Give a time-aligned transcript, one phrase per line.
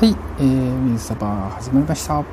[0.00, 2.24] はい、えー、水サバ始まりました。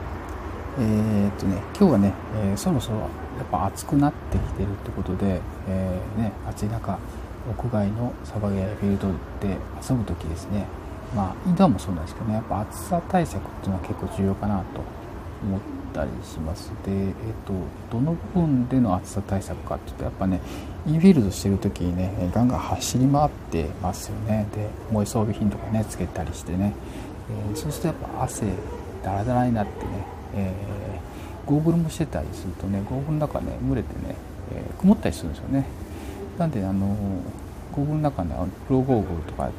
[0.79, 3.09] えー、っとね、今日はね、えー、そろそろやっ
[3.52, 6.98] ぱ暑くなってきてるってことで、えー、ね、暑い中、
[7.45, 9.07] 屋外のサバゲーフィールド
[9.45, 10.66] で遊ぶ時ですね、
[11.14, 14.63] まあ、インドアもそうなんですけどね、やっぱ暑さ対策っていうのは結構重要かなと
[15.43, 15.59] 思っ
[15.93, 16.71] たりします。
[16.86, 17.11] で、えー
[17.45, 17.52] と、
[17.91, 20.39] どの部分での暑さ対策かっていうとやっぱね
[20.86, 24.47] インフィールドしてる時にねガンガン走り回ってますよね。
[24.56, 26.74] で重い装備品とかねつけたりしてね、
[27.29, 28.45] えー、そうするとやっぱ汗
[29.04, 30.05] だらだらになってね、
[30.36, 34.16] えー、ゴーグルもしてたりするとねゴーグルの中ね蒸れてね、
[34.53, 35.66] えー、曇ったりするんですよね。
[36.38, 36.95] なんであの
[37.75, 38.36] ゴーグルの中ね
[38.67, 39.55] プロゴーグルとかあって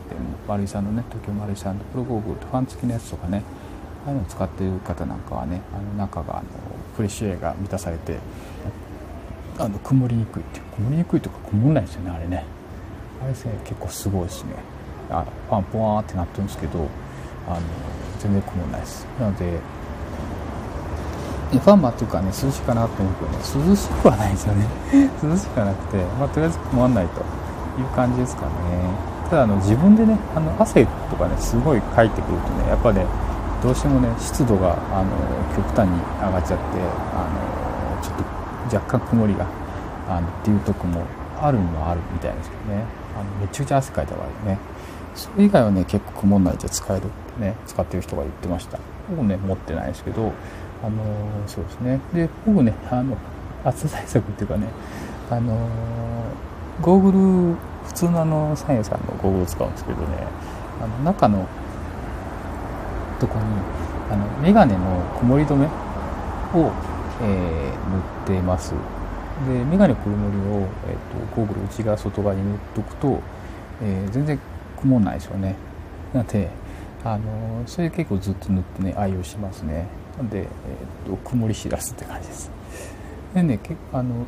[0.47, 3.43] 丸井さんのね東京丸井さんのプロゴーグルとファン付きのやつとかね
[4.07, 6.49] ああいうのを使っている方なんかはねあの中があの
[6.97, 8.19] フレッシュエアが満たされて
[9.59, 12.45] あの曇りにくいっていう曇りにくいとか曇んないですよねあれね。
[13.21, 14.53] あれですね結構すごいですね。
[15.11, 16.87] あパンポワーってなってるんですけど
[17.49, 17.61] あの
[18.21, 19.07] 全然曇んないです。
[19.19, 19.61] なので
[21.51, 24.67] ファンマっていうかね涼しいかなと思うけどね涼しくはないですよね。
[25.25, 27.21] 涼しくはなくて、まあ、とりあえず曇らないと
[27.81, 28.49] いう感じですかね。
[29.31, 33.07] ただあの自分でねあの汗とかねすごいかいてくるとねやっぱね
[33.63, 35.09] どうしてもね湿度があの
[35.57, 36.63] 極端に上がっちゃって
[37.15, 39.47] あのちょっと若干曇りが
[40.09, 41.03] あのっていうとこも
[41.41, 42.85] あるにはあるみたいですけどね。
[43.17, 44.59] あのめちゃくちゃ汗かいた場合ね。
[45.15, 47.11] それ以外はね結構曇んないで使える。
[47.39, 48.79] ね使ってる人が言ってました。
[49.11, 50.33] 僕ね持ってないですけど
[50.85, 51.03] あの
[51.47, 52.01] そうですね。
[52.13, 53.17] で僕ねあの
[53.65, 54.67] 暑さ対策っていうかね
[55.31, 55.57] あの
[56.81, 57.19] ゴーグル
[57.87, 60.07] 普通のあのサイエンさんのゴーグル使うんですけどね
[60.81, 61.47] あの中の
[63.19, 63.45] とこに
[64.11, 64.81] あのメガネの
[65.19, 65.69] 曇り止めを、
[67.23, 68.73] えー、塗ってます。
[69.47, 73.21] でメガネ曇りを、えーと、ゴーグル内側外側に塗っとくと、
[73.83, 74.39] えー、全然
[74.81, 75.57] 曇んないですよね。
[76.13, 76.49] なので
[77.05, 79.87] あのそれ結構ずっと塗ってね愛用しますね。
[80.17, 82.51] なんで、えーと、曇り知らずって感じです。
[83.35, 84.27] でね結あの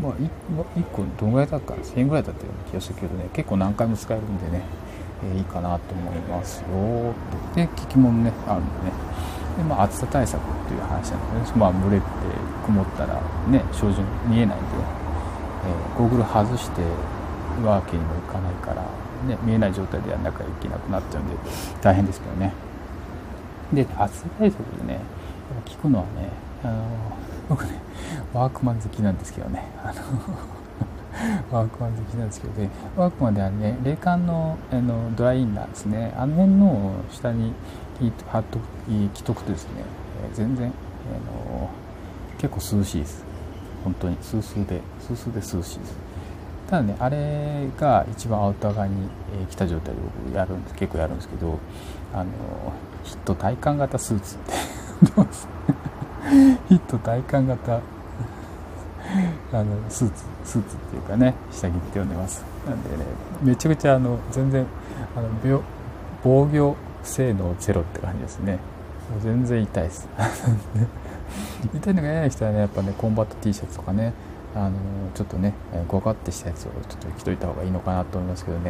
[0.00, 0.28] まあ 1,
[0.76, 4.64] 1個どのぐらいだったか1000円ぐらいだったような気がするけどね結構何回も使えるんでね
[5.34, 7.14] えいいかなと思いますよ
[7.54, 8.92] で聞き物ねあるんでね。
[9.56, 12.06] で、まあ、暑さ対策っていう話なんです、まあ、蒸れて
[12.66, 14.66] 曇ったらね照準見えないんで、
[15.66, 16.82] えー、ゴーグル外して
[17.64, 18.82] わけにもいかないから、
[19.28, 21.36] ね、見えない状態でやんなきゃいけなくなっちゃうんで
[21.82, 22.52] 大変ですけどね。
[23.72, 25.00] で暑さ対策でね
[25.64, 26.28] 聞くのはね
[26.62, 26.84] あの
[27.48, 27.80] 僕ね
[28.32, 29.62] ワークマン好きなんですけどね。
[29.82, 29.94] あの
[31.50, 36.12] ワークマン好きなんですけどねワークマンではね冷感のあのドライインナーですね。
[36.16, 37.52] あの辺の下に
[38.28, 38.58] 貼っと
[39.14, 39.84] 着とくとですね
[40.32, 40.70] 全然あ
[41.52, 41.70] の
[42.38, 43.24] 結構涼しいです。
[43.84, 45.96] 本当にスースーでスースーで涼しいです。
[46.68, 49.08] ただねあれが一番アウター側に
[49.50, 51.58] 来た状態で僕やるんです結構やるんですけど
[52.12, 52.30] あの
[53.02, 54.52] ヒット体感型スーツって
[56.68, 57.80] ヒット体感型
[59.52, 62.44] あのスーツスーツっていうかね下着って呼んでます。
[62.66, 63.04] なんでね
[63.42, 64.66] めちゃくちゃあの全然
[65.14, 65.62] あの病
[66.22, 68.58] 防御性能ゼロって感じですね。
[69.10, 70.08] もう全然痛いです。
[71.74, 74.12] 痛いのが嫌な人はねやっぱねコンバット T シャツとかね
[74.54, 74.72] あの
[75.14, 75.52] ちょっとね
[75.88, 78.68] ごかってしたやつをちょっと着といた方がいいのかなと思いますけどね。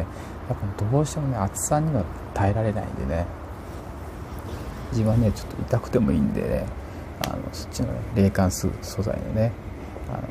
[0.49, 2.03] やっぱどうしてもね暑さには
[2.33, 3.25] 耐えられないんでね。
[4.91, 6.65] 自分はねちょっと痛くてもいいんでね。
[7.25, 9.51] あのそっちの、ね、冷感素材のね
[10.09, 10.21] あの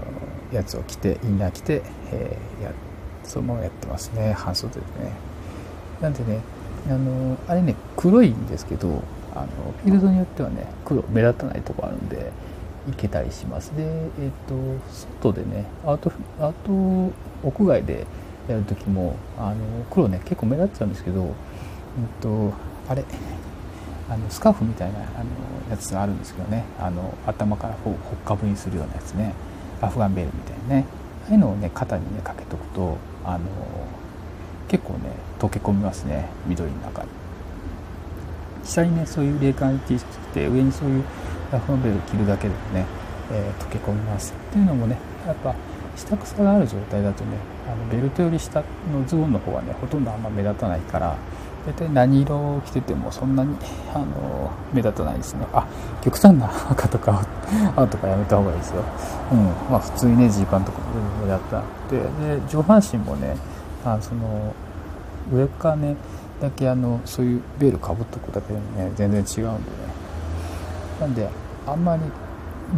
[0.53, 1.83] やつを着てインナー着て、
[2.13, 2.73] えー、や
[3.23, 4.33] そのままやってますね。
[4.33, 4.85] 半袖でね。
[6.01, 6.41] なんでね
[6.89, 9.03] あのあれね黒いんですけど
[9.35, 9.47] あの
[9.83, 12.31] フィールドによってはね黒目立たないとこあるんで
[12.89, 13.75] いけたりします。
[13.77, 14.55] でえっ、と
[15.23, 16.73] 外でねアウトアウト
[17.43, 18.07] 屋外で
[18.49, 21.33] やる時もあの黒ね結構目立っちゃうんですけど、えっ、
[22.21, 22.53] と
[22.89, 23.05] あれ
[24.09, 25.07] あのスカーフみたいなあの
[25.71, 26.65] やつがあるんですけどね。
[26.79, 29.35] あの頭からほっかぶにするようなやつね。
[29.81, 30.85] アフガンベールみたいなね。
[31.27, 33.41] ああいうのをね肩にねかけとくとあの
[34.69, 36.29] 結構ね溶け込みますね。
[36.47, 37.09] 緑の中に。
[38.63, 41.05] 下にねそういう冷感 T シャツ着て上にそういう
[41.53, 42.87] アフガンベール着るだけでもね、
[43.33, 44.33] えー、溶け込みます。
[44.33, 44.97] っていうのもね
[45.27, 45.55] やっぱ
[45.97, 47.37] 下草がある状態だとね
[47.67, 48.61] あのベルトより下
[48.93, 51.17] のズボンの方はねほとんどあんま目立たないから
[51.67, 53.57] 大体何色を着ててもそんなに
[53.95, 55.47] あの目立たないですね。
[55.53, 55.67] あ
[56.03, 57.25] 極端な赤とか
[57.75, 58.83] 青とかやめた方がいいですよ。
[59.33, 59.47] うん。
[59.71, 60.85] まあ普通にねジーパンとかも
[61.27, 63.37] 目立ったでで上半身もね
[63.85, 64.55] あその
[65.33, 65.97] 上からね
[66.41, 70.04] だけあのそういうベールかぶっとくだけでもね全然違うんでね。
[71.05, 71.29] なんで
[71.67, 72.03] あんまり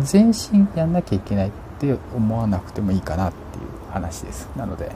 [0.03, 4.49] 全身やんなきゃいけないって思わなくてもいいかなっていう話です。
[4.57, 4.91] なので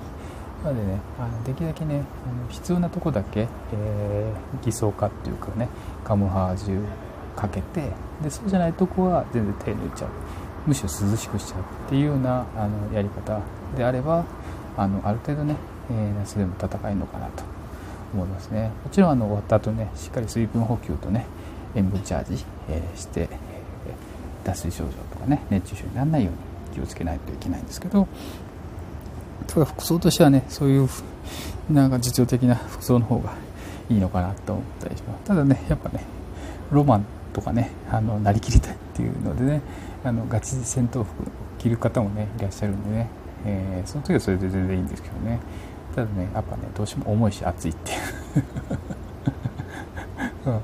[0.65, 5.69] なのでねあのできるだけねあの必要なとこだけ、えー、偽装化っていうかね
[6.03, 6.85] カムハージュ
[7.37, 10.11] かけてでそうじゃないとこは全然手抜いちゃう。
[10.67, 13.41] むしろ涼しくしちゃうっていうようなあのやり方
[13.77, 14.25] であれば
[14.77, 15.55] あのある程度ね、
[15.91, 17.45] えー、夏でも戦えるのかなと
[18.13, 18.73] 思いますね。
[18.85, 21.27] もちろんあの終わった後ねしっかり水分補給とね
[21.75, 23.29] 塩分チャージ、えー、して、えー、
[24.47, 28.07] 脱水症状とかね熱中症にならないように気をつけないといけないんですけど
[29.47, 30.89] ただ服装としてはねそういう
[31.71, 33.33] なんか実用的な 服装の方が
[33.89, 35.25] いいのかなと思ったりします。
[35.25, 36.05] ただねやっぱね
[36.71, 39.61] ロマンとかねあのなりきりたいっていうのでね
[40.05, 41.09] あのガチ戦闘服
[41.59, 43.09] 着る方もねいらっしゃるんでね、
[43.45, 45.41] えー、その時はそれで全然いいんですけどね。
[45.95, 47.99] ただねやっぱねどうしても重いし暑いっていう。
[50.47, 50.61] うん、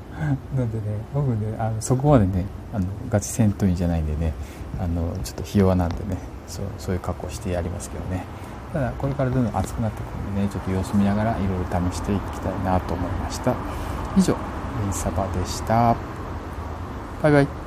[0.56, 0.82] なんでね
[1.14, 4.32] 僕ねあのそこまでねあのガチ戦闘員じゃないんでね
[4.78, 8.24] あのちょっとひ弱なんでねそうそういう格好してやりますけどね。
[8.72, 13.54] ただこれからどんどん暑くなってくるんでねちょっと様子見ながらいろいろ試していきたいなと思いました。
[14.16, 14.36] 以上
[14.84, 15.96] インサバでした。
[17.22, 17.65] バイバイ。